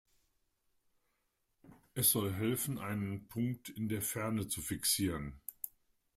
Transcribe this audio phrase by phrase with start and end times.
[1.93, 5.39] Es soll helfen, einen Punkt in der Ferne zu fixieren.